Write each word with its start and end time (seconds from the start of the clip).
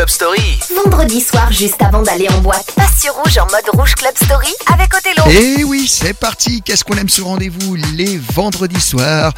Club 0.00 0.08
Story. 0.08 0.69
Vendredi 0.84 1.20
soir, 1.20 1.52
juste 1.52 1.82
avant 1.82 2.02
d'aller 2.02 2.28
en 2.28 2.40
boîte, 2.40 2.72
passe 2.74 3.00
sur 3.00 3.12
Rouge 3.14 3.36
en 3.38 3.44
mode 3.44 3.68
Rouge 3.74 3.94
Club 3.94 4.12
Story 4.22 4.48
avec 4.72 4.94
Othello. 4.94 5.30
Et 5.30 5.64
oui, 5.64 5.86
c'est 5.86 6.14
parti. 6.14 6.62
Qu'est-ce 6.62 6.84
qu'on 6.84 6.96
aime 6.96 7.08
ce 7.08 7.20
rendez-vous 7.20 7.74
les 7.74 8.18
vendredis 8.34 8.80
soirs? 8.80 9.32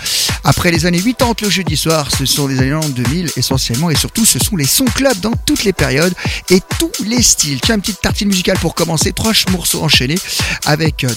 Après 0.45 0.71
les 0.71 0.87
années 0.87 1.01
80, 1.01 1.35
le 1.43 1.51
jeudi 1.51 1.77
soir, 1.77 2.09
ce 2.17 2.27
sont 2.27 2.47
les 2.47 2.59
années 2.59 2.79
2000 2.89 3.31
essentiellement 3.37 3.91
et 3.91 3.97
surtout 3.97 4.25
ce 4.25 4.39
sont 4.39 4.57
les 4.57 4.67
sons 4.67 4.85
club 4.85 5.19
dans 5.21 5.33
toutes 5.47 5.65
les 5.65 5.73
périodes 5.73 6.15
et 6.51 6.61
tous 6.79 6.93
les 7.05 7.23
styles. 7.23 7.61
Tiens, 7.61 7.77
une 7.77 7.81
petite 7.81 8.01
tartine 8.01 8.29
musicale 8.29 8.59
pour 8.59 8.75
commencer. 8.75 9.13
Trois 9.13 9.33
morceaux 9.51 9.83
enchaînés 9.83 10.19
avec 10.67 11.05
euh, 11.05 11.09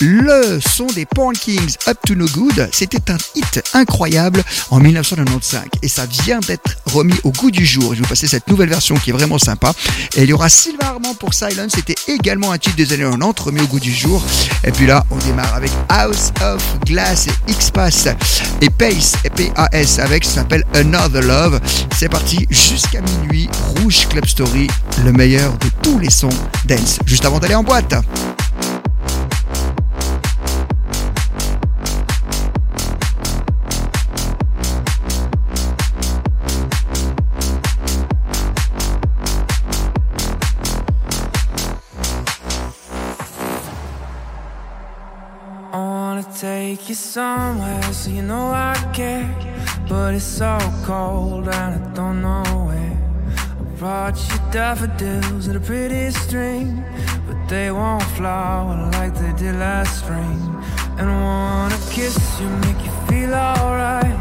le 0.00 0.60
son 0.60 0.86
des 0.86 1.06
Porn 1.06 1.34
Kings 1.34 1.76
Up 1.86 1.98
to 2.06 2.14
No 2.14 2.26
Good. 2.26 2.68
C'était 2.72 3.10
un 3.10 3.18
hit 3.34 3.62
incroyable 3.74 4.42
en 4.70 4.80
1995 4.80 5.62
et 5.82 5.88
ça 5.88 6.06
vient 6.06 6.40
d'être 6.40 6.76
remis 6.86 7.18
au 7.24 7.30
goût 7.30 7.50
du 7.50 7.64
jour. 7.64 7.94
Je 7.94 7.98
vais 7.98 8.02
vous 8.02 8.08
passer 8.08 8.26
cette 8.26 8.48
nouvelle 8.48 8.68
version 8.68 8.96
qui 8.96 9.10
est 9.10 9.12
vraiment 9.12 9.38
sympa. 9.38 9.73
Et 10.16 10.22
il 10.22 10.30
y 10.30 10.32
aura 10.32 10.48
Sylvain 10.48 10.86
Armand 10.86 11.14
pour 11.14 11.34
Silence. 11.34 11.72
C'était 11.74 11.94
également 12.08 12.52
un 12.52 12.58
titre 12.58 12.76
des 12.76 12.92
années 12.92 13.04
90 13.04 13.42
remis 13.42 13.60
au 13.60 13.66
goût 13.66 13.80
du 13.80 13.92
jour. 13.92 14.22
Et 14.64 14.72
puis 14.72 14.86
là, 14.86 15.04
on 15.10 15.16
démarre 15.16 15.54
avec 15.54 15.70
House 15.88 16.32
of 16.42 16.62
Glass 16.86 17.26
et 17.26 17.50
X-Pass 17.52 18.08
et 18.60 18.70
Pace 18.70 19.14
et 19.24 19.30
PAS 19.30 19.98
avec 19.98 20.24
ça 20.24 20.34
s'appelle 20.34 20.64
Another 20.74 21.22
Love. 21.22 21.60
C'est 21.96 22.08
parti 22.08 22.46
jusqu'à 22.50 23.00
minuit. 23.00 23.48
Rouge 23.76 24.08
Club 24.08 24.26
Story, 24.26 24.68
le 25.04 25.12
meilleur 25.12 25.52
de 25.58 25.68
tous 25.82 25.98
les 25.98 26.10
sons 26.10 26.28
dance. 26.66 26.98
Juste 27.06 27.24
avant 27.24 27.38
d'aller 27.38 27.54
en 27.54 27.62
boîte. 27.62 27.94
Take 46.76 46.88
you 46.88 46.94
somewhere 46.94 47.82
so 47.92 48.10
you 48.10 48.22
know 48.22 48.50
I 48.50 48.74
care. 48.92 49.28
But 49.88 50.14
it's 50.14 50.24
so 50.24 50.58
cold 50.84 51.48
and 51.48 51.74
I 51.74 51.94
don't 51.94 52.20
know 52.20 52.42
where. 52.68 52.96
I 53.60 53.64
brought 53.78 54.16
you 54.28 54.38
daffodils 54.50 55.46
and 55.46 55.56
a 55.56 55.60
pretty 55.60 56.10
string, 56.10 56.82
but 57.26 57.48
they 57.48 57.70
won't 57.70 58.02
flower 58.16 58.90
like 58.92 59.14
they 59.14 59.32
did 59.34 59.54
last 59.56 60.00
spring. 60.00 60.40
And 60.98 61.08
I 61.10 61.16
wanna 61.28 61.78
kiss 61.90 62.16
you, 62.40 62.48
make 62.66 62.80
you 62.86 62.92
feel 63.08 63.34
alright. 63.34 64.16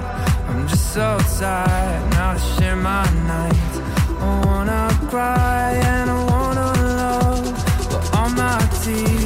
I'm 0.50 0.68
just 0.68 0.94
so 0.94 1.18
tired 1.40 2.12
now 2.12 2.34
to 2.34 2.40
share 2.56 2.76
my 2.76 3.06
nights. 3.34 3.78
I 4.20 4.46
wanna 4.46 4.90
cry 5.10 5.72
and 5.94 6.10
I 6.10 6.20
wanna 6.32 6.70
love, 7.02 7.46
but 7.90 8.04
all 8.16 8.30
my 8.30 8.60
tears. 8.84 9.23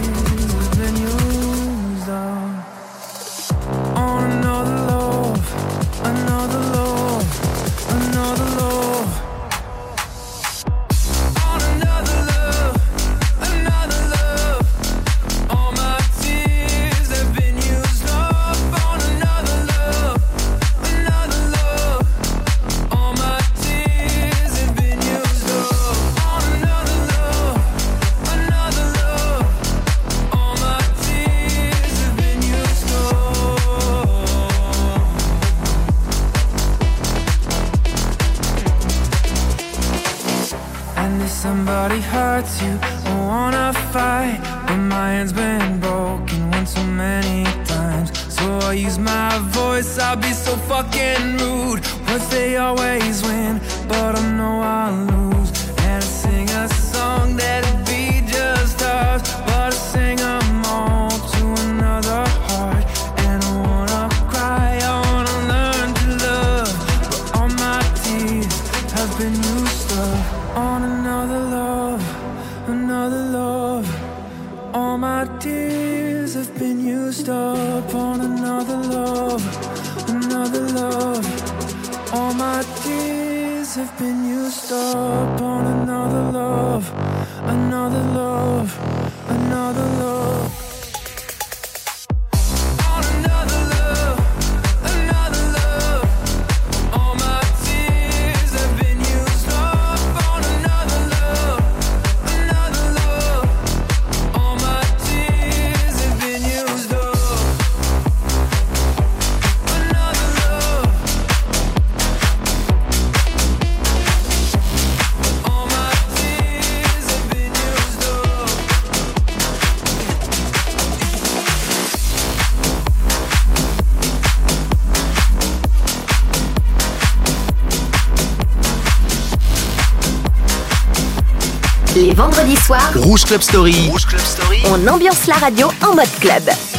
Vendredi 132.17 132.55
soir, 132.55 132.91
Rouge 132.95 133.25
Club 133.25 133.41
Story. 133.41 133.89
Rouge 133.91 134.07
Club 134.07 134.21
Story. 134.21 134.63
On 134.71 134.87
ambiance 134.87 135.27
la 135.27 135.35
radio 135.35 135.69
en 135.83 135.95
mode 135.95 136.09
club. 136.19 136.76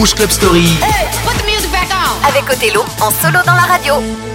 Rouge 0.00 0.14
Club 0.14 0.30
Story. 0.30 0.66
Avec 2.26 2.50
Othello 2.50 2.86
en 3.02 3.10
solo 3.10 3.40
dans 3.44 3.52
la 3.52 3.66
radio. 3.68 4.29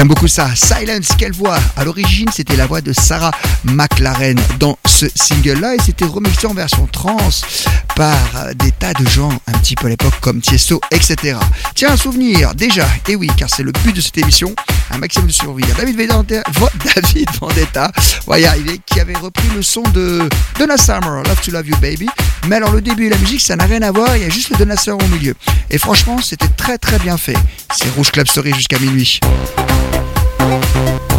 J'aime 0.00 0.08
beaucoup 0.08 0.28
ça. 0.28 0.48
Silence, 0.56 1.08
quelle 1.18 1.34
voix 1.34 1.58
À 1.76 1.84
l'origine, 1.84 2.30
c'était 2.34 2.56
la 2.56 2.64
voix 2.64 2.80
de 2.80 2.90
Sarah 2.90 3.32
McLaren 3.64 4.40
dans 4.58 4.78
ce 4.86 5.04
single-là 5.14 5.74
et 5.74 5.78
c'était 5.84 6.06
remixé 6.06 6.46
en 6.46 6.54
version 6.54 6.88
trans 6.90 7.18
par 7.96 8.16
des 8.54 8.72
tas 8.72 8.94
de 8.94 9.06
gens 9.06 9.28
un 9.46 9.52
petit 9.58 9.74
peu 9.74 9.88
à 9.88 9.90
l'époque 9.90 10.14
comme 10.22 10.40
Tiesto, 10.40 10.80
etc. 10.90 11.36
Tiens, 11.74 11.90
un 11.90 11.98
souvenir, 11.98 12.54
déjà, 12.54 12.88
et 13.08 13.14
oui, 13.14 13.28
car 13.36 13.50
c'est 13.50 13.62
le 13.62 13.72
but 13.72 13.94
de 13.94 14.00
cette 14.00 14.16
émission, 14.16 14.54
un 14.90 14.96
maximum 14.96 15.26
de 15.26 15.32
survie. 15.32 15.64
David 15.76 15.98
Vendetta, 15.98 16.50
David 16.94 17.28
Vendetta, 17.38 17.92
qui 18.86 19.00
avait 19.00 19.18
repris 19.18 19.48
le 19.54 19.62
son 19.62 19.82
de 19.92 20.26
Donna 20.58 20.78
Summer, 20.78 21.22
Love 21.24 21.40
to 21.44 21.50
Love 21.50 21.68
You 21.68 21.76
Baby. 21.76 22.08
Mais 22.46 22.56
alors 22.56 22.72
le 22.72 22.80
début 22.80 23.08
et 23.08 23.10
la 23.10 23.18
musique, 23.18 23.42
ça 23.42 23.54
n'a 23.54 23.64
rien 23.64 23.82
à 23.82 23.90
voir, 23.90 24.16
il 24.16 24.22
y 24.22 24.24
a 24.24 24.30
juste 24.30 24.48
le 24.48 24.56
Donna 24.56 24.78
Summer 24.78 24.98
au 25.04 25.08
milieu. 25.08 25.34
Et 25.68 25.76
franchement, 25.76 26.22
c'était 26.22 26.48
très 26.48 26.78
très 26.78 26.98
bien 27.00 27.18
fait. 27.18 27.36
C'est 27.76 27.90
Rouge 27.90 28.10
Club 28.12 28.28
Story 28.28 28.54
jusqu'à 28.54 28.78
minuit. 28.78 29.20
Club 30.72 31.09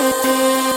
Thank 0.00 0.62
you. 0.62 0.67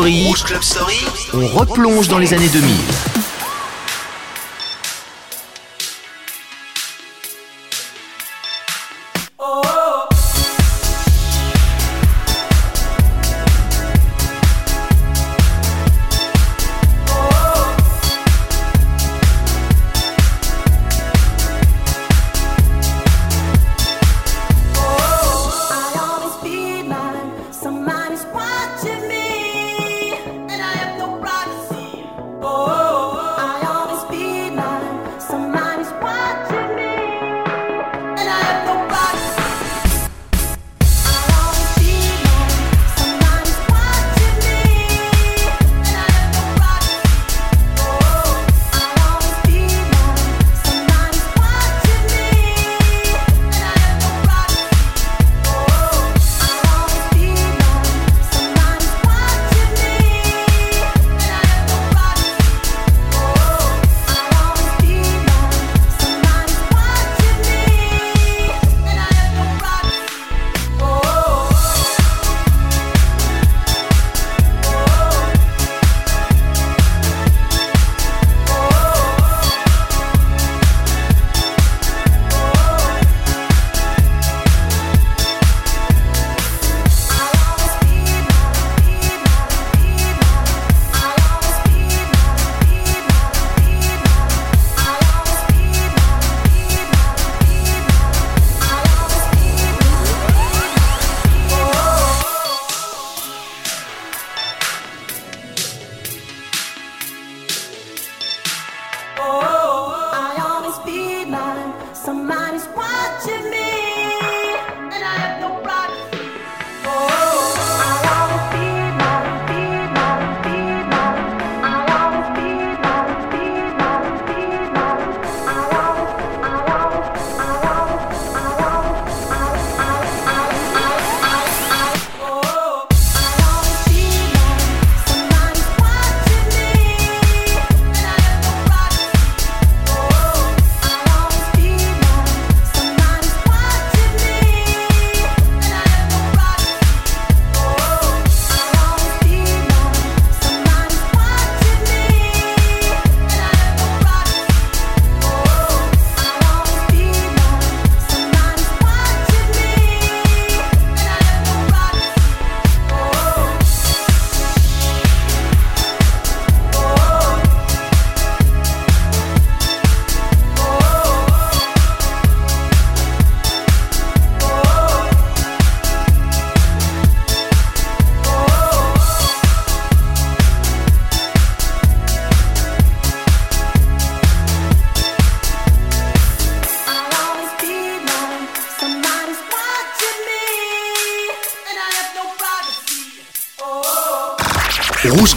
Story. 0.00 0.24
Rouge 0.24 0.44
Club 0.44 0.62
Story. 0.62 0.96
On 1.34 1.46
replonge 1.46 2.08
dans 2.08 2.18
les 2.18 2.32
années 2.32 2.48
2000. 2.48 3.19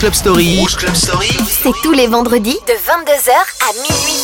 Club 0.04 0.16
Story. 0.16 0.60
Rouge 0.60 0.76
Club 0.76 0.96
Story. 0.96 1.30
C'est 1.48 1.72
tous 1.82 1.94
les 1.94 2.08
vendredis 2.08 2.60
de 2.68 2.74
22h 2.74 3.32
à 3.32 3.74
minuit. 3.74 4.22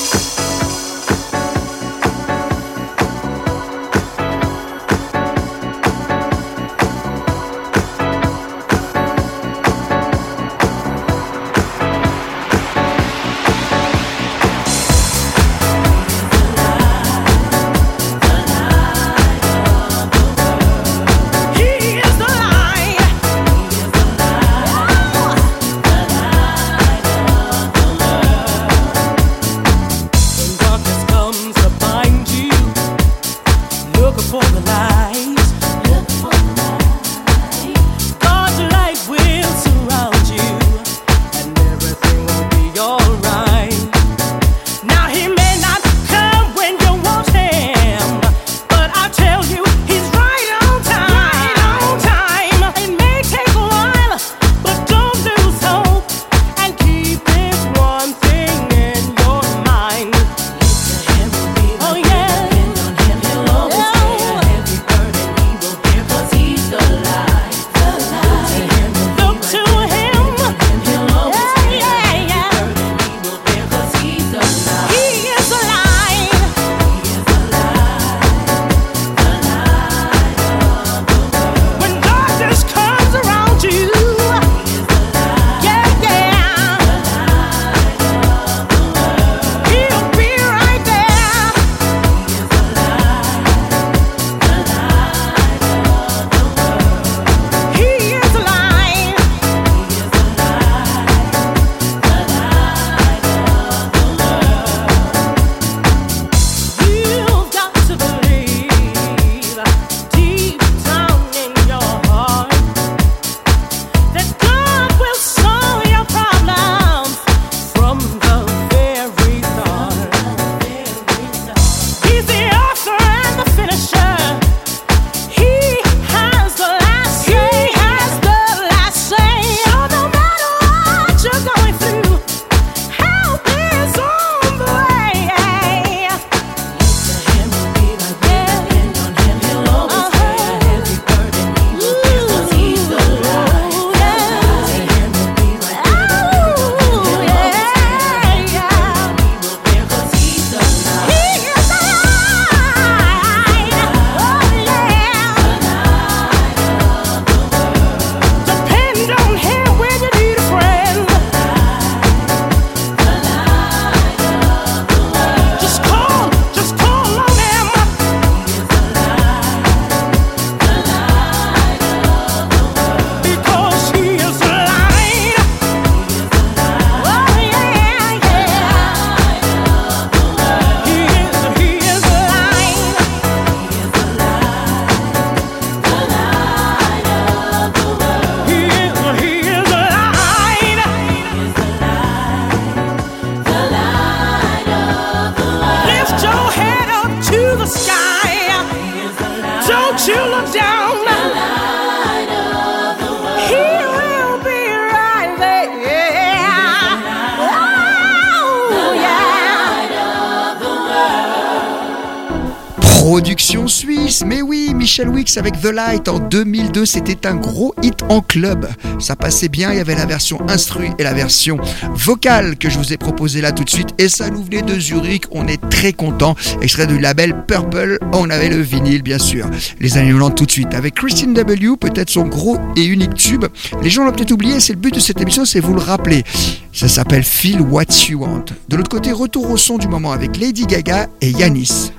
Michel 215.00 215.16
Wicks 215.16 215.38
avec 215.38 215.62
The 215.62 215.72
Light 215.72 216.10
en 216.10 216.20
2002, 216.20 216.86
c'était 216.86 217.26
un 217.26 217.36
gros 217.36 217.74
hit 217.82 218.04
en 218.10 218.20
club. 218.20 218.68
Ça 219.00 219.16
passait 219.16 219.48
bien, 219.48 219.72
il 219.72 219.78
y 219.78 219.80
avait 219.80 219.96
la 219.96 220.06
version 220.06 220.42
instruite 220.50 220.92
et 220.98 221.04
la 221.04 221.14
version 221.14 221.58
vocale 221.94 222.58
que 222.58 222.70
je 222.70 222.78
vous 222.78 222.92
ai 222.92 222.98
proposée 222.98 223.40
là 223.40 223.54
tout 223.54 223.64
de 223.64 223.70
suite. 223.70 223.92
Et 223.98 224.10
ça 224.10 224.30
nous 224.30 224.44
venait 224.44 224.62
de 224.62 224.78
Zurich, 224.78 225.24
on 225.32 225.48
est 225.48 225.70
très 225.70 225.94
content. 225.94 226.36
Extrait 226.62 226.86
du 226.86 227.00
label 227.00 227.34
Purple, 227.48 228.00
on 228.12 228.30
avait 228.30 228.50
le 228.50 228.60
vinyle 228.60 229.02
bien 229.02 229.20
sûr. 229.20 229.50
Les 229.80 229.96
années 229.96 230.12
90 230.12 230.36
tout 230.36 230.46
de 230.46 230.52
suite 230.52 230.74
avec 230.74 230.96
Christine 230.96 231.34
W, 231.34 231.78
peut-être 231.80 232.10
son 232.10 232.28
gros 232.28 232.58
et 232.76 232.84
unique 232.84 233.14
tube. 233.14 233.46
Les 233.82 233.90
gens 233.90 234.04
l'ont 234.04 234.12
peut-être 234.12 234.32
oublié, 234.32 234.60
c'est 234.60 234.74
le 234.74 234.80
but 234.80 234.94
de 234.94 235.00
cette 235.00 235.22
émission, 235.22 235.46
c'est 235.46 235.62
vous 235.62 235.76
le 235.76 235.82
rappeler. 235.82 236.26
Ça 236.74 236.90
s'appelle 236.90 237.24
Feel 237.24 237.62
What 237.62 237.86
You 238.10 238.20
Want. 238.20 238.46
De 238.68 238.76
l'autre 238.76 238.90
côté, 238.90 239.14
retour 239.14 239.50
au 239.50 239.56
son 239.56 239.78
du 239.78 239.88
moment 239.88 240.12
avec 240.12 240.36
Lady 240.36 240.66
Gaga 240.66 241.08
et 241.22 241.32
Yanis. 241.32 241.94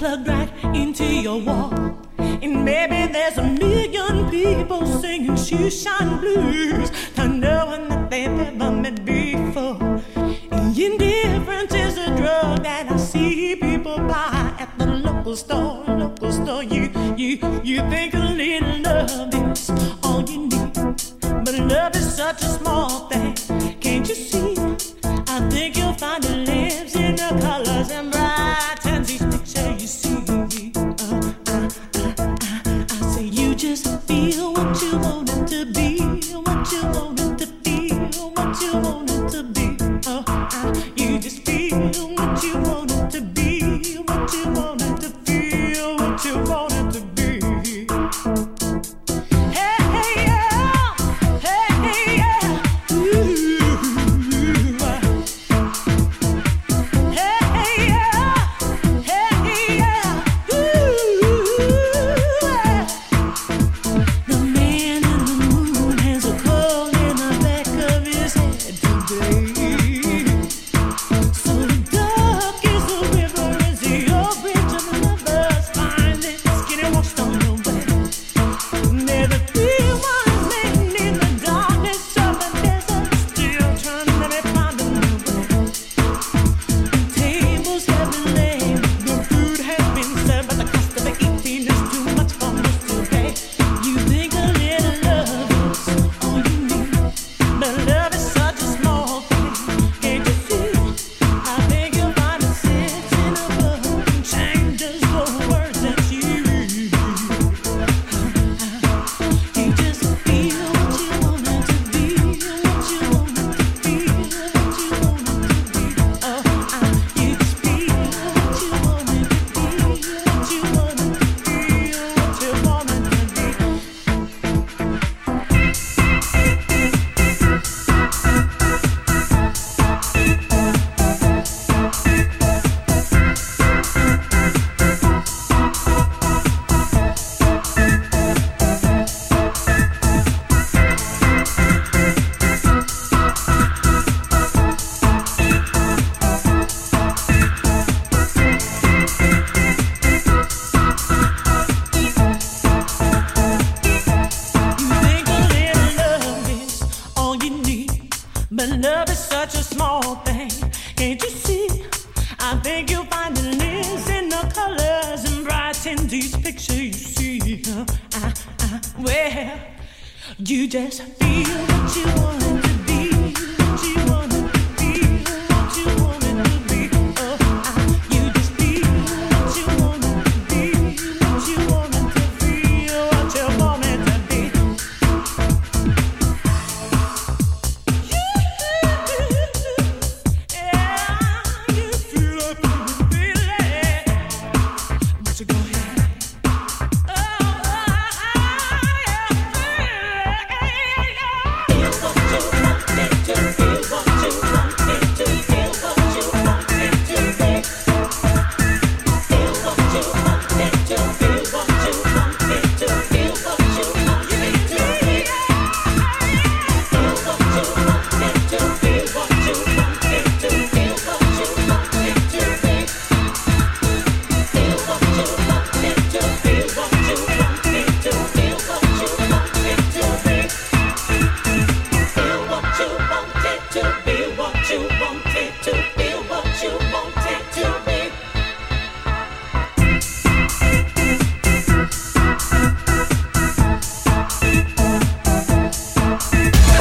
plugged 0.00 0.28
right 0.28 0.50
into 0.74 1.04
your 1.04 1.38
wall. 1.42 1.74
And 2.16 2.64
maybe 2.64 3.12
there's 3.12 3.36
a 3.36 3.42
million 3.42 4.30
people 4.30 4.86
singing 4.86 5.36
shoeshine 5.36 6.20
blues 6.20 6.90
to 7.16 7.28
no 7.28 7.66
one 7.66 7.86
that 7.90 8.08
they've 8.08 8.40
ever 8.48 8.70
met 8.70 9.04
before. 9.04 9.76
And 10.56 10.78
indifference 10.86 11.74
is 11.74 11.98
a 11.98 12.16
drug 12.16 12.62
that 12.62 12.90
I 12.90 12.96
see 12.96 13.56
people 13.56 13.98
buy 13.98 14.54
at 14.58 14.72
the 14.78 14.86
local 14.86 15.36
store, 15.36 15.84
local 15.86 16.32
store. 16.32 16.62
You, 16.62 16.84
you, 17.18 17.36
you 17.62 17.80
think 17.90 18.14
a 18.14 18.24
little 18.40 18.80
love 18.80 19.34
is 19.52 19.68
all 20.02 20.22
you 20.22 20.46
need, 20.46 20.72
but 21.44 21.54
love 21.58 21.94
is 21.94 22.14
such 22.16 22.40
a 22.40 22.48
small 22.58 23.10
thing. 23.10 23.19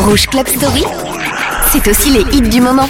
Rouge 0.09 0.25
Club 0.25 0.47
Story, 0.47 0.83
c'est 1.71 1.87
aussi 1.87 2.09
les 2.09 2.21
hits 2.35 2.49
du 2.49 2.61
moment. 2.61 2.87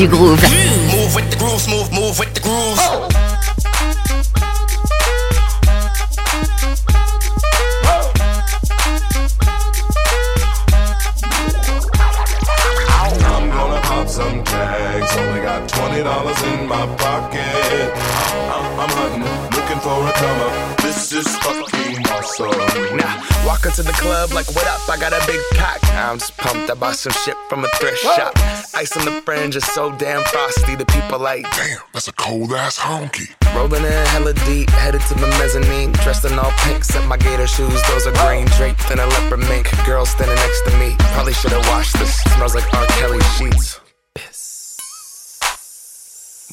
Du 0.00 0.08
groove. 0.08 0.42
Move 0.92 1.14
with 1.14 1.30
the 1.30 1.36
groove, 1.36 1.68
move, 1.68 1.92
move 1.92 2.18
with 2.18 2.32
the 2.32 2.40
groove. 2.40 2.78
I'm 13.22 13.50
gonna 13.50 13.80
pop 13.82 14.08
some 14.08 14.42
tags. 14.44 15.16
Only 15.18 15.42
got 15.42 15.68
twenty 15.68 16.02
dollars 16.02 16.42
in 16.44 16.66
my 16.66 16.86
pocket. 16.96 17.92
I'm, 18.48 18.80
I'm 18.80 18.88
hunting, 18.88 19.24
looking 19.54 19.80
for 19.80 20.08
a 20.08 20.12
come 20.12 20.40
up. 20.40 20.78
This 20.78 21.12
is 21.12 21.28
fucking 21.38 22.06
awesome. 22.08 22.96
Nah, 22.96 23.20
walk 23.46 23.66
into 23.66 23.82
the 23.82 23.92
club 23.92 24.32
like, 24.32 24.46
what 24.54 24.66
up? 24.66 24.88
I 24.88 24.96
got 24.98 25.12
a 25.12 25.20
big 25.26 25.40
cock. 25.54 25.84
I'm 25.92 26.18
just 26.18 26.36
pumped. 26.38 26.70
I 26.70 26.74
bought 26.74 26.96
some 26.96 27.12
shit 27.12 27.29
like, 31.20 31.44
Damn, 31.52 31.78
that's 31.92 32.08
a 32.08 32.12
cold 32.12 32.52
ass 32.52 32.78
honky. 32.78 33.28
rolling 33.54 33.84
in 33.84 34.06
hella 34.08 34.32
deep, 34.32 34.70
headed 34.70 35.02
to 35.02 35.14
the 35.14 35.26
mezzanine. 35.38 35.92
Dressed 35.92 36.24
in 36.24 36.38
all 36.38 36.52
pink, 36.64 36.84
set 36.84 37.06
my 37.06 37.16
gator 37.16 37.46
shoes. 37.46 37.80
Those 37.88 38.06
are 38.06 38.26
green, 38.26 38.46
draped 38.56 38.90
in 38.90 38.98
a 38.98 39.06
leopard 39.06 39.40
mink. 39.40 39.68
Girl 39.84 40.06
standing 40.06 40.36
next 40.36 40.62
to 40.62 40.76
me. 40.78 40.96
Probably 41.14 41.34
should've 41.34 41.66
washed 41.68 41.98
this. 41.98 42.20
Smells 42.34 42.54
like 42.54 42.72
R. 42.74 42.86
Kelly 42.86 43.20
sheets. 43.36 43.79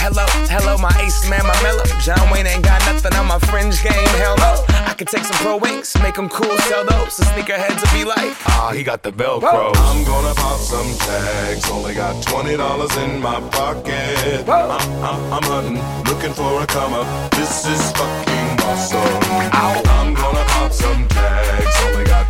Hello, 0.00 0.24
hello, 0.48 0.78
my 0.78 0.90
ace 1.00 1.28
man, 1.28 1.46
my 1.46 1.62
mellow. 1.62 1.84
John 2.00 2.30
Wayne 2.32 2.46
ain't 2.46 2.64
got 2.64 2.80
nothing 2.86 3.12
on 3.14 3.26
my 3.26 3.38
fringe 3.38 3.82
game, 3.82 4.08
hell 4.16 4.36
no. 4.38 4.64
I 4.88 4.94
could 4.94 5.08
take 5.08 5.24
some 5.24 5.36
pro 5.36 5.56
wings, 5.58 5.94
make 6.02 6.14
them 6.14 6.28
cool, 6.28 6.56
sell 6.68 6.84
those. 6.84 7.16
The 7.18 7.24
sneakerheads 7.24 7.80
will 7.84 7.98
be 7.98 8.04
like, 8.04 8.34
ah, 8.48 8.72
he 8.74 8.82
got 8.82 9.02
the 9.02 9.12
Velcro. 9.12 9.72
I'm 9.76 10.04
gonna 10.04 10.34
pop 10.34 10.58
some 10.58 10.88
tags. 11.06 11.70
Only 11.70 11.94
got 11.94 12.22
twenty 12.24 12.56
dollars 12.56 12.96
in 12.96 13.20
my 13.20 13.40
pocket. 13.50 14.48
I'm, 14.48 14.70
I'm, 15.04 15.32
I'm 15.34 15.42
hunting, 15.44 15.78
looking 16.10 16.32
for 16.32 16.62
a 16.62 16.66
come 16.66 16.94
up. 16.94 17.30
This 17.32 17.66
is 17.66 17.92
fucking 17.92 18.60
awesome. 18.64 19.20
I'm 19.52 20.14
gonna 20.14 20.44
pop 20.46 20.72
some 20.72 21.06
tags. 21.08 21.76
Only 21.84 22.04
got 22.04 22.29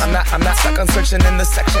I'm 0.00 0.12
not, 0.12 0.32
I'm 0.32 0.40
not 0.40 0.56
stuck 0.56 0.78
on 0.78 0.88
searching 0.88 1.24
in 1.26 1.36
the 1.36 1.44
section. 1.44 1.80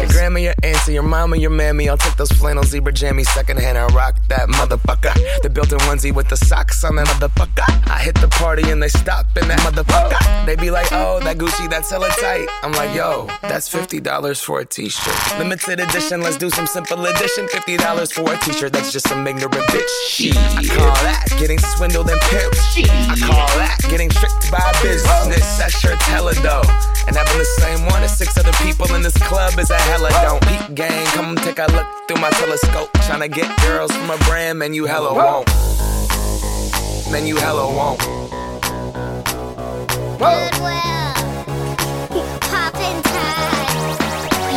Your 0.00 0.08
grandma, 0.10 0.38
your 0.38 0.54
auntie, 0.62 0.92
your 0.92 1.02
mama, 1.02 1.36
your 1.36 1.50
mammy. 1.50 1.88
I'll 1.88 1.96
take 1.96 2.16
those 2.16 2.30
flannel 2.32 2.62
zebra 2.62 2.92
jammies 2.92 3.26
secondhand 3.26 3.78
and 3.78 3.92
rock 3.94 4.16
that 4.28 4.48
motherfucker. 4.48 5.14
The 5.42 5.50
built-in 5.50 5.78
onesie 5.80 6.14
with 6.14 6.28
the 6.28 6.36
socks 6.36 6.84
on 6.84 6.96
that 6.96 7.06
motherfucker. 7.06 7.64
I 7.90 7.98
hit 7.98 8.14
the 8.20 8.28
party 8.28 8.70
and 8.70 8.82
they 8.82 8.88
stop 8.88 9.26
in 9.36 9.48
that 9.48 9.60
motherfucker. 9.60 10.46
They 10.46 10.56
be 10.56 10.70
like, 10.70 10.88
oh, 10.92 11.20
that 11.20 11.38
Gucci, 11.38 11.68
that's 11.70 11.90
hella 11.90 12.08
tight. 12.20 12.48
I'm 12.62 12.72
like, 12.72 12.94
yo, 12.94 13.28
that's 13.42 13.68
fifty 13.68 13.98
dollars 13.98 14.40
for 14.40 14.60
a 14.60 14.64
t-shirt. 14.64 15.38
Limited 15.38 15.80
edition, 15.80 16.20
let's 16.20 16.36
do 16.36 16.50
some 16.50 16.66
simple 16.66 17.04
edition. 17.06 17.48
Fifty 17.48 17.76
dollars 17.76 18.12
for 18.12 18.30
a 18.32 18.36
t-shirt, 18.38 18.72
that's 18.72 18.92
just 18.92 19.08
some 19.08 19.26
ignorant 19.26 19.54
bitch. 19.54 19.88
Shit. 20.08 20.36
I 20.36 20.64
call 20.66 20.94
that 21.02 21.26
getting 21.38 21.58
swindled 21.58 22.10
and 22.10 22.20
pimped. 22.20 22.60
I 23.10 23.16
call 23.18 23.48
that 23.58 23.78
getting 23.88 24.10
tricked 24.10 24.50
by 24.50 24.60
business. 24.82 25.58
That 25.58 25.72
shirt's 25.72 26.04
hella 26.06 26.34
dope. 26.34 26.68
And 27.06 27.16
having 27.16 27.36
the 27.36 27.44
same 27.60 27.86
one 27.86 28.02
as 28.02 28.16
six 28.16 28.36
other 28.38 28.52
people 28.64 28.92
in 28.94 29.02
this 29.02 29.16
club 29.28 29.58
is 29.58 29.70
a 29.70 29.78
hella 29.90 30.10
don't. 30.22 30.42
Peak 30.46 30.74
gang, 30.74 31.06
come 31.08 31.36
take 31.36 31.58
a 31.58 31.66
look 31.72 31.86
through 32.06 32.20
my 32.20 32.30
telescope. 32.30 32.90
Tryna 33.06 33.32
get 33.32 33.48
girls 33.62 33.92
from 33.92 34.10
a 34.10 34.18
brand, 34.24 34.58
man, 34.58 34.74
you 34.74 34.86
hella 34.86 35.14
won't. 35.14 35.48
Man, 37.10 37.26
you 37.26 37.36
hella 37.36 37.66
won't. 37.66 38.00
Goodwill. 40.18 40.80
Poppin' 42.40 43.02
tags. 43.02 43.98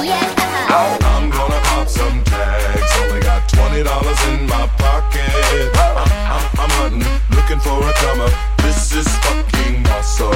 Yeah. 0.06 0.70
I'm 0.70 1.30
gonna 1.30 1.60
pop 1.66 1.88
some 1.88 2.24
tags. 2.24 2.92
Only 3.02 3.20
got 3.22 3.48
twenty 3.50 3.84
dollars 3.84 4.20
in 4.28 4.48
my 4.48 4.68
pocket. 4.78 5.78
I'm, 5.78 6.17
Looking 6.88 7.60
for 7.60 7.84
a 7.84 7.94
come 8.00 8.22
up. 8.22 8.32
This 8.64 8.96
is 8.96 9.08
fucking 9.28 9.86
awesome. 9.88 10.32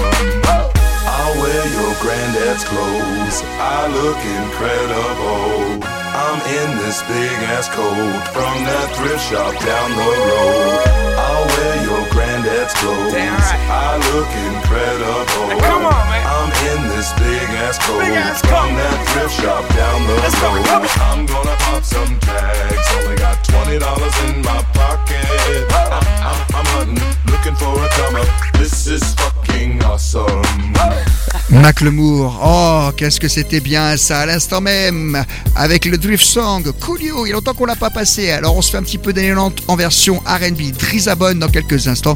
I'll 1.08 1.36
wear 1.40 1.64
your 1.80 1.96
granddad's 2.04 2.66
clothes. 2.66 3.40
I 3.56 3.88
look 3.88 4.20
incredible. 4.20 5.80
I'm 5.88 6.40
in 6.44 6.78
this 6.84 7.00
big 7.04 7.38
ass 7.56 7.70
coat 7.70 8.24
from 8.36 8.56
that 8.68 8.88
thrift 9.00 9.24
shop 9.32 9.56
down 9.64 9.90
the 9.96 10.12
road. 10.28 10.84
I'll 11.16 11.48
wear 11.56 11.76
your 11.88 12.04
granddad's 12.12 12.31
clothes. 12.46 13.14
Damn 13.14 13.34
right. 13.38 13.70
I 13.70 13.98
look 14.14 14.30
incredible. 14.50 15.62
come 15.62 15.86
on, 15.86 16.06
man. 16.10 16.26
I'm 16.26 16.52
in 16.74 16.90
this 16.90 17.14
big 17.14 17.50
ass 17.62 17.78
coat 17.86 18.00
Big 18.00 18.14
ass 18.18 18.42
from 18.42 18.70
coat. 18.70 18.78
that 18.78 18.98
thrift 19.14 19.36
shop 19.42 19.64
down 19.76 20.08
the 20.08 20.16
Let's 20.16 20.40
go, 20.42 20.50
road. 20.50 20.68
on. 20.68 20.88
I'm 21.02 21.26
gonna 21.26 21.56
pop 21.60 21.84
some 21.84 22.20
tags. 22.20 22.88
Only 23.04 23.16
got 23.18 23.44
twenty 23.44 23.78
dollars 23.80 24.16
in 24.26 24.42
my 24.42 24.62
pocket. 24.74 25.26
I'm, 25.72 26.04
I'm, 26.26 26.40
I'm 26.56 26.66
hunting, 26.74 27.32
looking 27.32 27.56
for 27.56 27.74
a 27.78 27.90
come 27.90 28.16
up. 28.16 28.28
This 28.58 28.88
is 28.88 29.04
fucking 29.16 29.84
awesome. 29.84 30.42
Macklemore, 31.50 32.40
oh, 32.42 32.92
qu'est-ce 32.96 33.20
que 33.20 33.28
c'était 33.28 33.60
bien 33.60 33.98
ça 33.98 34.22
à 34.22 34.26
l'instant 34.26 34.62
même 34.62 35.22
avec 35.54 35.84
le 35.84 35.98
drift 35.98 36.24
song 36.24 36.64
Coolio. 36.80 37.26
Il 37.26 37.30
y 37.30 37.32
a 37.34 37.36
longtemps 37.36 37.54
qu'on 37.54 37.66
l'a 37.66 37.76
pas 37.76 37.90
passé, 37.90 38.32
alors 38.32 38.56
on 38.56 38.62
se 38.62 38.72
fait 38.72 38.78
un 38.78 38.84
petit 38.84 38.98
peu 38.98 39.12
d'élan 39.12 39.52
en 39.68 39.76
version 39.76 40.20
R&B. 40.20 40.72
Drizabon 40.72 41.36
dans 41.40 41.50
quelques 41.50 41.90
instants, 41.90 42.16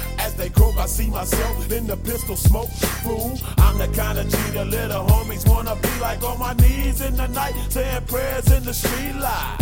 As 0.23 0.33
they 0.35 0.49
croak, 0.49 0.77
I 0.77 0.85
see 0.85 1.07
myself 1.07 1.71
in 1.71 1.87
the 1.87 1.97
pistol 1.97 2.35
smoke. 2.35 2.69
Fool, 3.03 3.37
I'm 3.57 3.77
the 3.77 3.87
kind 3.87 4.17
of 4.19 4.29
G 4.29 4.37
the 4.51 4.65
little 4.65 5.03
homies 5.05 5.47
wanna 5.49 5.75
be 5.75 5.93
like 5.99 6.23
on 6.23 6.37
my 6.39 6.53
knees 6.53 7.01
in 7.01 7.15
the 7.15 7.27
night, 7.27 7.55
saying 7.69 8.05
prayers 8.05 8.51
in 8.51 8.63
the 8.63 8.73
street 8.73 9.15
light. 9.15 9.61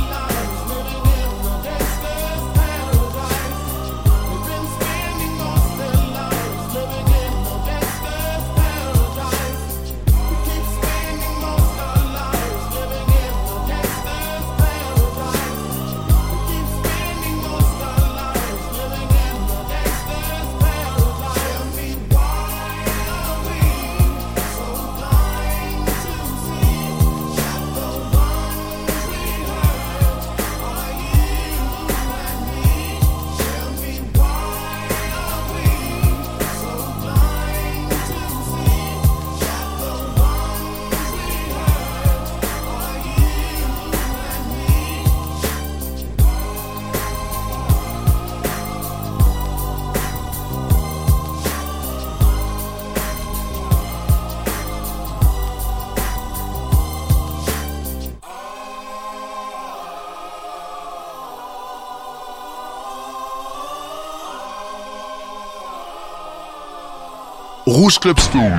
Rouge 67.91 67.99
Club 67.99 68.19
Story. 68.21 68.51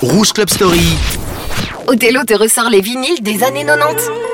Rouge 0.00 0.32
Club 0.32 0.48
Story. 0.48 0.96
Othello 1.88 2.22
te 2.22 2.34
ressort 2.34 2.70
les 2.70 2.80
vinyles 2.80 3.20
des 3.20 3.42
années 3.42 3.64
90. 3.64 4.25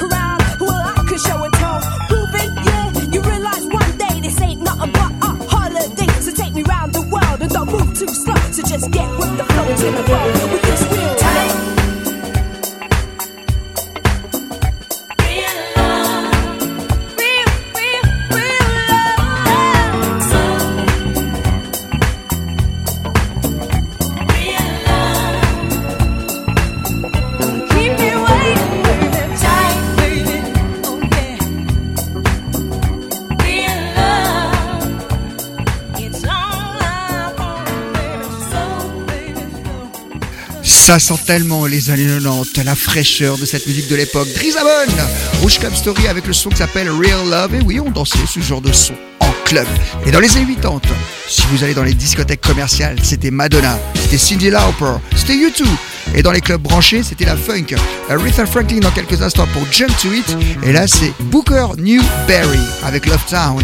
You 0.00 0.27
Ça 40.88 40.98
sent 40.98 41.20
tellement 41.26 41.66
les 41.66 41.90
années 41.90 42.06
90, 42.06 42.64
la 42.64 42.74
fraîcheur 42.74 43.36
de 43.36 43.44
cette 43.44 43.66
musique 43.66 43.88
de 43.88 43.94
l'époque. 43.94 44.26
Drizabon 44.34 44.90
Rouge 45.42 45.58
Club 45.58 45.74
Story 45.74 46.08
avec 46.08 46.26
le 46.26 46.32
son 46.32 46.48
qui 46.48 46.56
s'appelle 46.56 46.88
Real 46.88 47.28
Love. 47.28 47.56
Et 47.56 47.60
oui, 47.60 47.78
on 47.78 47.90
dansait 47.90 48.16
ce 48.26 48.40
genre 48.40 48.62
de 48.62 48.72
son 48.72 48.94
en 49.20 49.30
club. 49.44 49.66
Et 50.06 50.10
dans 50.10 50.18
les 50.18 50.34
années 50.38 50.54
80, 50.54 50.80
si 51.28 51.42
vous 51.50 51.62
allez 51.62 51.74
dans 51.74 51.82
les 51.82 51.92
discothèques 51.92 52.40
commerciales, 52.40 52.96
c'était 53.02 53.30
Madonna, 53.30 53.78
c'était 53.96 54.16
Cindy 54.16 54.48
Lauper, 54.48 54.94
c'était 55.14 55.34
U2. 55.34 55.66
Et 56.14 56.22
dans 56.22 56.32
les 56.32 56.40
clubs 56.40 56.62
branchés, 56.62 57.02
c'était 57.02 57.26
la 57.26 57.36
funk. 57.36 57.76
Aretha 58.08 58.46
Franklin 58.46 58.78
dans 58.78 58.90
quelques 58.90 59.20
instants 59.20 59.46
pour 59.52 59.70
Jump 59.70 59.94
to 60.00 60.10
It. 60.10 60.38
Et 60.62 60.72
là, 60.72 60.86
c'est 60.86 61.12
Booker 61.20 61.66
Newberry 61.76 62.60
avec 62.82 63.04
Love 63.04 63.26
Town. 63.28 63.62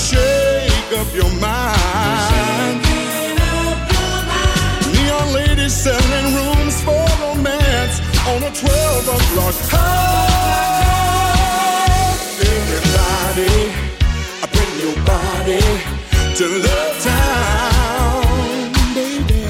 Shake 0.00 0.92
up 0.98 1.08
your 1.14 1.30
mind. 1.40 2.80
Neon 4.92 5.32
ladies 5.32 5.74
selling 5.74 6.28
rooms 6.36 6.76
for 6.86 7.04
romance 7.20 8.00
on 8.30 8.42
a 8.42 8.50
12 8.50 9.08
o'clock 9.16 9.56
high. 9.72 10.30
Everybody, 12.54 13.56
I 14.42 14.46
bring 14.54 14.72
your 14.84 14.98
body 15.12 15.64
to 16.38 16.44
Love 16.66 16.96
Town, 17.10 18.22
baby. 18.94 19.44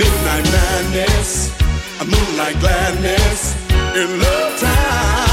Midnight 0.00 0.46
madness, 0.56 1.30
a 2.00 2.04
moonlight 2.04 2.58
gladness 2.60 3.40
in 3.96 4.08
Love 4.20 4.60
Town. 4.60 5.25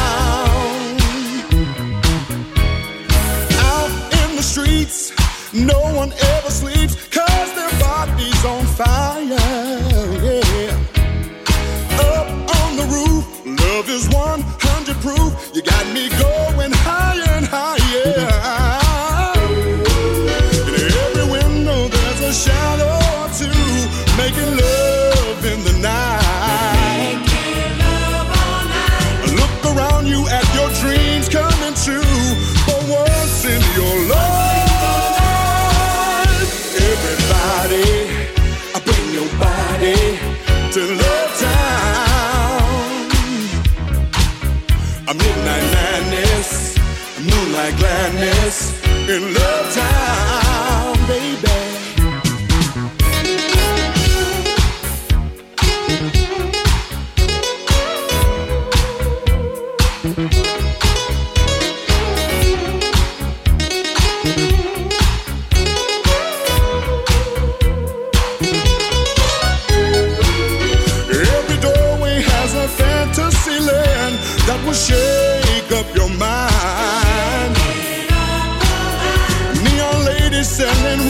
No 5.66 5.80
one 5.94 6.12
ever 6.12 6.50
sleeps, 6.50 6.96
gladness 48.24 48.72
in 49.10 49.34
Love 49.34 49.63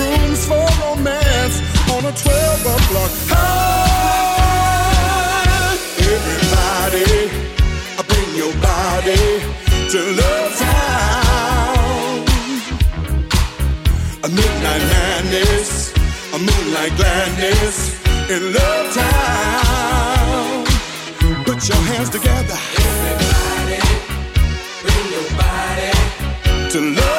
rooms 0.03 0.41
for 0.47 0.65
romance 0.83 1.57
on 1.93 2.01
a 2.05 2.11
12 2.11 2.65
o'clock 2.75 3.13
high. 3.31 4.53
Everybody, 6.13 7.11
bring 8.09 8.29
your 8.41 8.53
body 8.61 9.23
to 9.93 9.99
Love 10.21 10.51
Town. 10.65 12.15
A 14.25 14.29
midnight 14.29 14.83
madness, 14.93 15.71
a 16.33 16.37
moonlight 16.47 16.93
gladness 16.99 17.75
in 18.29 18.41
Love 18.57 18.87
Town. 18.93 20.65
Put 21.45 21.59
your 21.69 21.81
hands 21.91 22.09
together. 22.09 22.59
Everybody, 22.87 23.79
bring 24.83 25.05
your 25.15 25.27
body 25.37 25.91
to 26.71 26.79
Love 26.99 27.12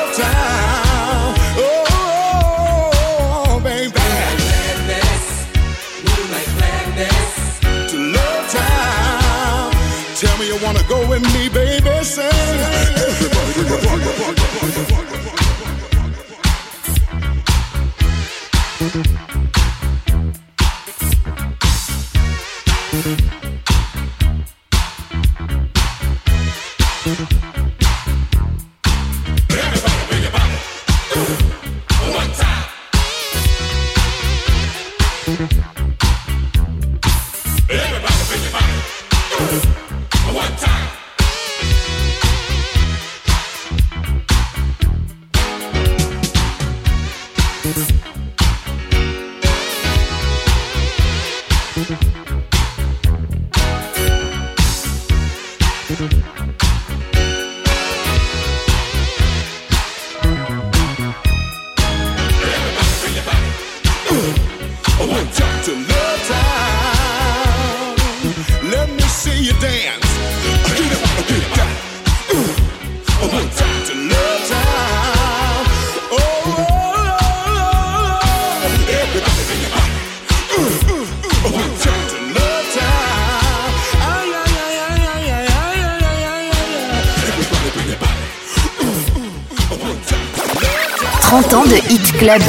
30 91.43 91.55
ans 91.55 91.65
de 91.65 91.75
Hit 91.91 92.13
Club. 92.17 92.41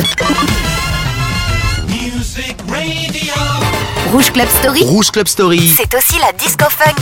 Rouge 4.12 4.32
Club 4.32 4.48
Story. 4.48 4.84
Rouge 4.84 5.10
Club 5.10 5.28
Story. 5.28 5.74
C'est 5.76 5.92
aussi 5.96 6.20
la 6.20 6.32
disco 6.34 6.66
funk. 6.70 6.94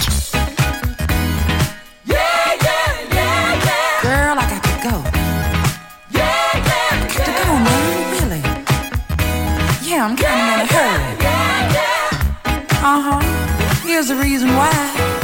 In 9.95 10.17
a 10.17 10.65
hurry. 10.65 11.03
Uh 12.81 13.01
huh. 13.01 13.86
Here's 13.86 14.07
the 14.07 14.15
reason 14.15 14.55
why. 14.55 15.22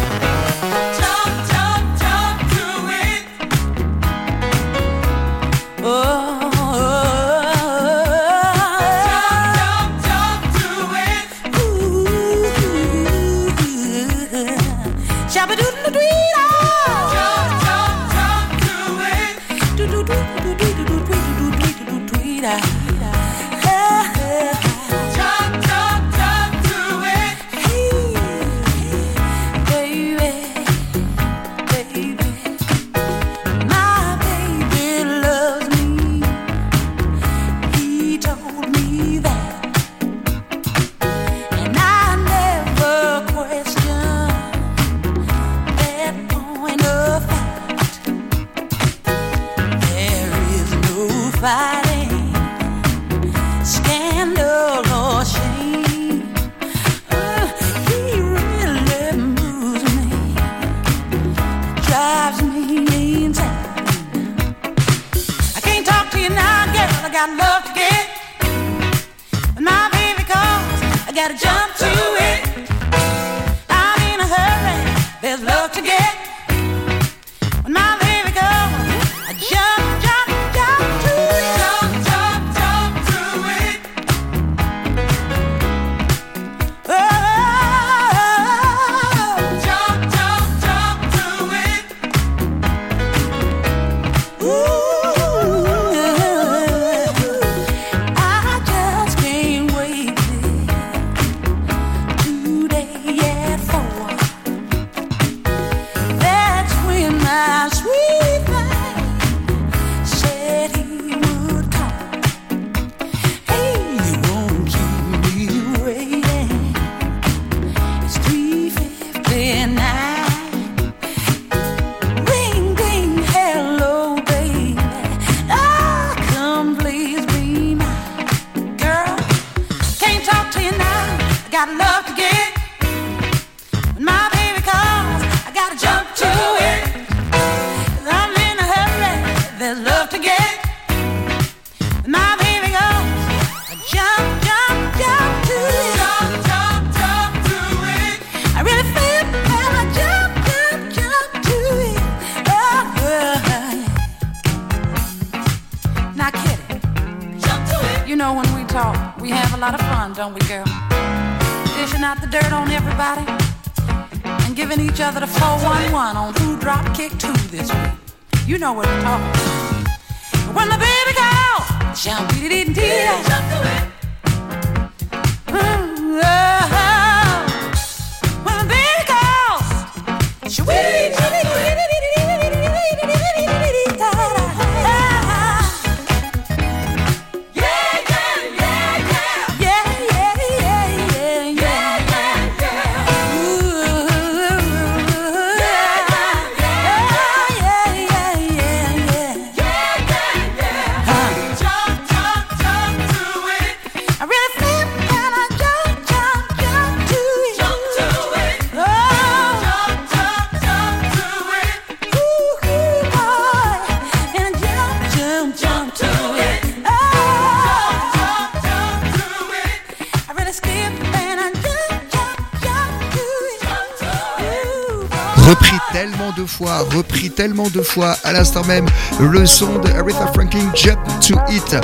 tellement 227.29 227.67
de 227.73 227.81
fois 227.81 228.15
à 228.23 228.33
l'instant 228.33 228.63
même 228.65 228.85
le 229.19 229.45
son 229.45 229.79
de 229.79 229.89
Aretha 229.91 230.27
Franklin 230.33 230.71
Jump 230.73 230.99
to 231.25 231.35
It. 231.49 231.75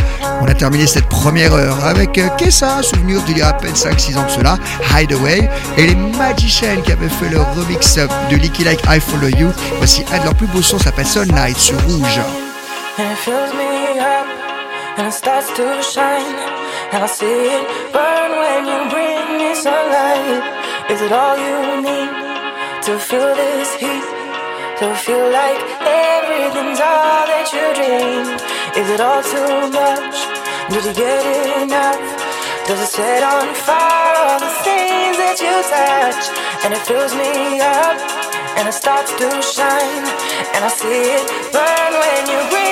On 0.42 0.46
a 0.46 0.54
terminé 0.54 0.88
cette 0.88 1.08
première 1.08 1.54
heure 1.54 1.84
avec 1.86 2.18
euh, 2.18 2.28
Kessa, 2.38 2.82
souvenir 2.84 3.22
d'il 3.24 3.38
y 3.38 3.42
a 3.42 3.50
à 3.50 3.54
peine 3.54 3.74
5-6 3.74 4.18
ans 4.18 4.26
de 4.26 4.32
cela, 4.32 4.58
Hideaway, 4.94 5.50
et 5.78 5.88
les 5.88 5.96
Magicians 5.96 6.82
qui 6.84 6.92
avaient 6.92 7.10
fait 7.10 7.30
le 7.30 7.42
remix 7.42 7.98
de 8.30 8.36
Licky 8.36 8.64
Like 8.64 8.82
I 8.88 9.00
Follow 9.00 9.30
You. 9.30 9.52
Voici 9.78 10.04
un 10.14 10.20
de 10.20 10.24
leurs 10.24 10.36
plus 10.36 10.48
beaux 10.48 10.62
sons, 10.62 10.78
ça 10.78 10.86
s'appelle 10.86 11.08
Sunlight 11.08 11.58
sur 11.58 11.80
Rouge. 11.84 12.20
It 12.98 13.18
fills 13.18 13.54
me 13.54 14.00
up, 14.00 14.26
and 14.98 15.08
it 15.08 15.14
starts 15.14 15.48
to 15.56 15.82
shine. 15.82 16.36
And 16.94 17.04
I 17.04 17.08
see 17.08 17.26
it 17.26 17.92
burn 17.92 18.32
when 18.40 18.66
you 18.66 18.90
bring 18.90 19.38
me 19.38 19.54
sunlight. 19.54 20.44
Is 20.90 21.02
it 21.02 21.12
all 21.12 21.36
you 21.36 21.82
need 21.82 22.84
to 22.84 22.98
feel 22.98 23.36
this 23.36 23.76
heat? 23.76 24.15
To 24.80 24.94
feel 24.94 25.32
like 25.32 25.56
everything's 25.88 26.84
all 26.84 27.24
that 27.32 27.48
you 27.56 27.64
dreamed? 27.80 28.44
Is 28.76 28.88
it 28.92 29.00
all 29.00 29.24
too 29.24 29.72
much? 29.72 30.18
Did 30.68 30.84
you 30.84 30.92
get 30.92 31.64
enough? 31.64 32.04
Does 32.68 32.84
it 32.84 32.92
set 32.92 33.24
on 33.24 33.56
fire 33.56 34.16
all 34.20 34.36
the 34.36 34.52
things 34.68 35.16
that 35.16 35.40
you 35.40 35.56
touch? 35.72 36.28
And 36.68 36.76
it 36.76 36.84
fills 36.84 37.16
me 37.16 37.64
up 37.64 37.96
and 38.60 38.68
it 38.68 38.76
starts 38.76 39.16
to 39.16 39.28
shine. 39.40 40.06
And 40.52 40.68
I 40.68 40.72
see 40.76 41.08
it 41.08 41.24
burn 41.56 41.92
when 41.96 42.22
you 42.28 42.40
bring 42.52 42.65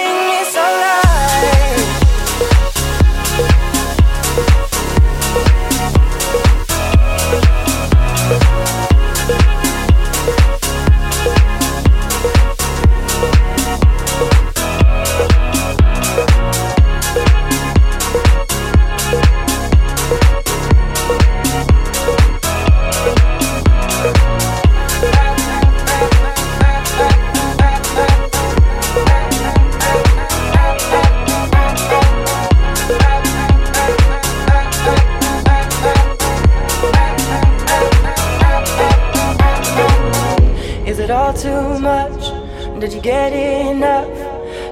Too 41.36 41.80
much? 41.80 42.32
Did 42.80 42.94
you 42.94 43.02
get 43.02 43.34
enough? 43.34 44.08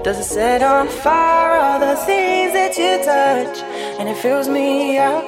Does 0.04 0.20
it 0.20 0.24
set 0.24 0.62
on 0.62 0.88
fire 0.88 1.60
all 1.60 1.80
the 1.80 1.96
things 2.06 2.54
that 2.54 2.78
you 2.78 3.04
touch? 3.04 3.58
And 4.00 4.08
it 4.08 4.16
fills 4.18 4.48
me 4.48 4.98
up 4.98 5.24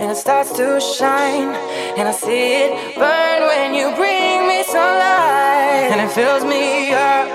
and 0.00 0.10
it 0.10 0.16
starts 0.16 0.52
to 0.58 0.78
shine. 0.80 1.54
And 1.96 2.06
I 2.06 2.12
see 2.12 2.64
it 2.64 2.94
burn 2.94 3.40
when 3.48 3.72
you 3.72 3.94
bring 3.96 4.46
me 4.48 4.64
sunlight. 4.64 5.88
And 5.92 6.00
it 6.00 6.12
fills 6.12 6.44
me 6.44 6.92
up 6.92 7.26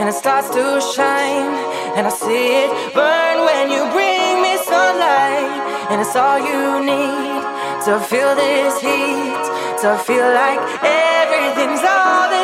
and 0.00 0.08
it 0.08 0.14
starts 0.14 0.48
to 0.50 0.80
shine. 0.94 1.52
And 1.96 2.06
I 2.06 2.10
see 2.10 2.64
it 2.64 2.70
burn 2.94 3.44
when 3.44 3.70
you 3.70 3.84
bring 3.92 4.40
me 4.40 4.56
sunlight. 4.64 5.50
And 5.90 6.00
it's 6.00 6.16
all 6.16 6.38
you 6.38 6.80
need 6.80 7.42
to 7.84 8.00
feel 8.00 8.34
this 8.34 8.80
heat, 8.80 9.44
to 9.82 9.98
feel 10.08 10.28
like 10.32 10.60
everything's 10.82 11.84
all 11.84 11.97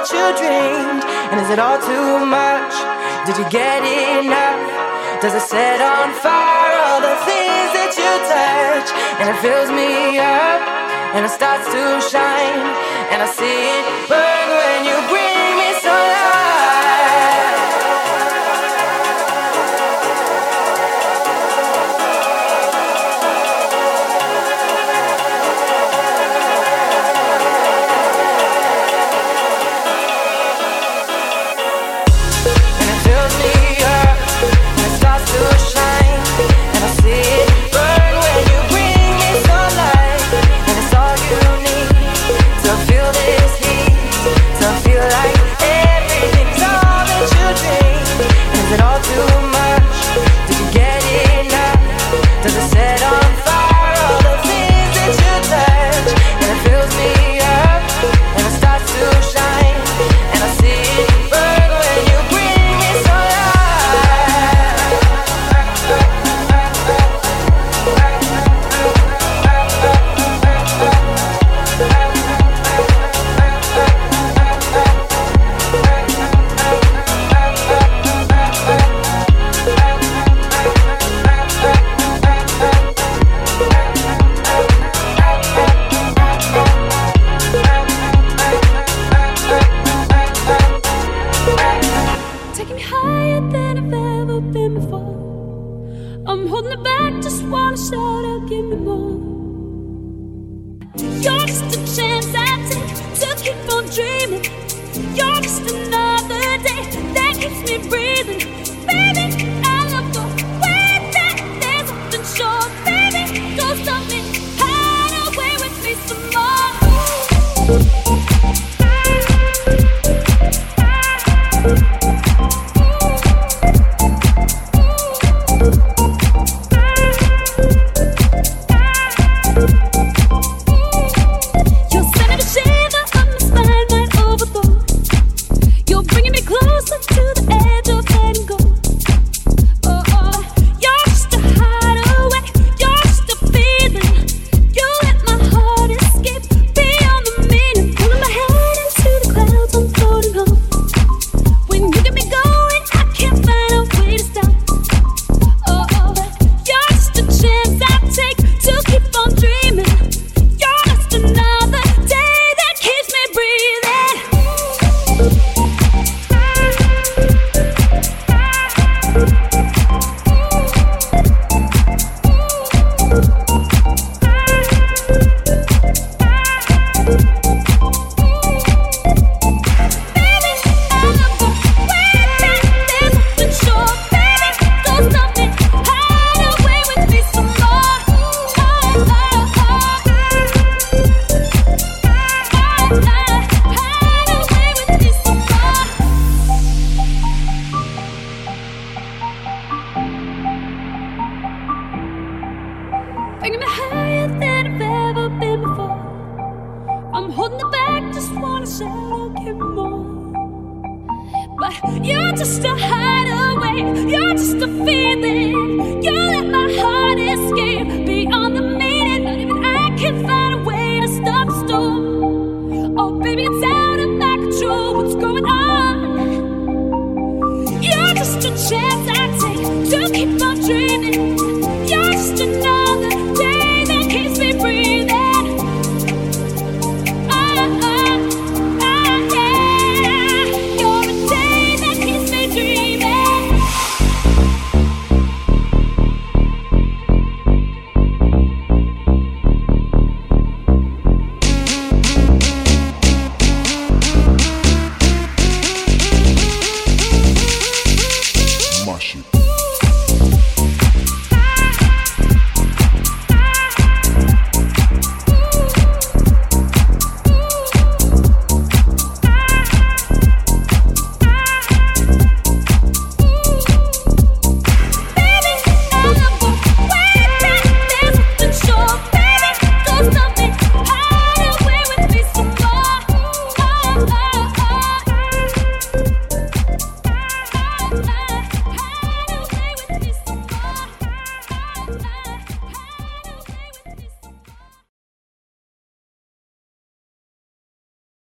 that 0.04 0.12
you 0.12 0.36
dreamed. 0.36 1.04
And 1.32 1.40
is 1.40 1.48
it 1.48 1.58
all 1.58 1.80
too 1.80 2.26
much? 2.28 2.74
Did 3.24 3.40
you 3.40 3.48
get 3.48 3.80
enough? 3.80 4.60
Does 5.22 5.32
it 5.32 5.40
set 5.48 5.80
on 5.80 6.12
fire 6.20 6.76
all 6.84 7.00
the 7.00 7.16
things 7.24 7.70
that 7.72 7.92
you 7.96 8.12
touch? 8.28 8.88
And 9.20 9.32
it 9.32 9.38
fills 9.40 9.70
me 9.72 10.18
up 10.20 10.60
and 11.16 11.24
it 11.24 11.32
starts 11.32 11.64
to 11.72 12.00
shine. 12.04 12.68
And 13.12 13.22
I 13.22 13.28
see 13.32 13.48
it 13.48 14.08
burn 14.08 14.23